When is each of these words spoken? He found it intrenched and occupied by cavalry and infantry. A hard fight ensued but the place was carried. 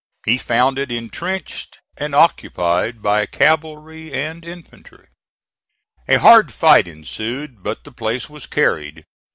He 0.25 0.39
found 0.39 0.79
it 0.79 0.91
intrenched 0.91 1.77
and 1.95 2.15
occupied 2.15 3.03
by 3.03 3.27
cavalry 3.27 4.11
and 4.11 4.43
infantry. 4.43 5.09
A 6.07 6.15
hard 6.17 6.51
fight 6.51 6.87
ensued 6.87 7.61
but 7.61 7.83
the 7.83 7.91
place 7.91 8.27
was 8.27 8.47
carried. 8.47 9.05